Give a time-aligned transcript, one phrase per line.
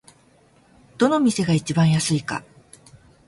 [0.97, 2.43] どの店が一番安いか